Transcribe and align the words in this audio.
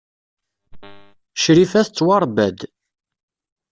Crifa 1.41 1.81
tettwaṛebba-d. 1.87 2.59